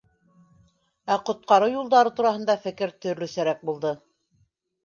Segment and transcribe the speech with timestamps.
[1.15, 3.93] Ә ҡотҡарыу юлдары тураһында фекер төрлөсәрәк булды.